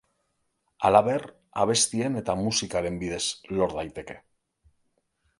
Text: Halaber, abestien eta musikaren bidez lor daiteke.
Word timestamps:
Halaber, 0.87 1.25
abestien 1.65 2.17
eta 2.21 2.35
musikaren 2.39 2.97
bidez 3.03 3.23
lor 3.59 3.75
daiteke. 3.81 4.17